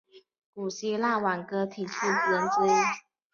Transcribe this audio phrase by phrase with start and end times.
[0.55, 2.01] 古希腊挽歌体诗
[2.31, 2.71] 人之一。